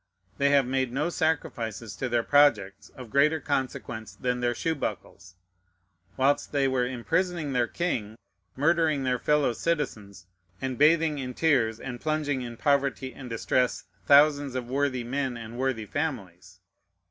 They 0.39 0.49
have 0.49 0.65
made 0.65 0.91
no 0.91 1.09
sacrifices 1.11 1.95
to 1.97 2.09
their 2.09 2.23
projects 2.23 2.89
of 2.95 3.11
greater 3.11 3.39
consequence 3.39 4.15
than 4.15 4.39
their 4.39 4.55
shoe 4.55 4.73
buckles, 4.73 5.35
whilst 6.17 6.51
they 6.51 6.67
were 6.67 6.87
imprisoning 6.87 7.53
their 7.53 7.67
king, 7.67 8.17
murdering 8.55 9.03
their 9.03 9.19
fellow 9.19 9.53
citizens, 9.53 10.25
and 10.59 10.75
bathing 10.75 11.19
in 11.19 11.35
tears 11.35 11.79
and 11.79 12.01
plunging 12.01 12.41
in 12.41 12.57
poverty 12.57 13.13
and 13.13 13.29
distress 13.29 13.83
thousands 14.07 14.55
of 14.55 14.67
worthy 14.67 15.03
men 15.03 15.37
and 15.37 15.59
worthy 15.59 15.85
families. 15.85 16.61